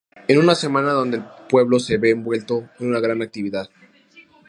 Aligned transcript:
Es 0.27 0.35
una 0.35 0.55
semana 0.55 0.93
donde 0.93 1.17
el 1.17 1.25
pueblo 1.47 1.77
se 1.77 1.97
ve 1.99 2.09
envuelto 2.09 2.67
en 2.79 2.87
una 2.87 2.99
gran 2.99 3.21
actividad. 3.21 3.69